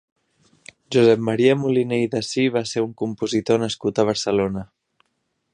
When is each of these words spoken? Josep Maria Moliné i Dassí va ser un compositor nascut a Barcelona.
Josep 0.95 1.21
Maria 1.27 1.57
Moliné 1.65 2.01
i 2.05 2.09
Dassí 2.15 2.47
va 2.57 2.65
ser 2.71 2.85
un 2.89 2.97
compositor 3.05 3.65
nascut 3.67 4.01
a 4.05 4.11
Barcelona. 4.13 4.69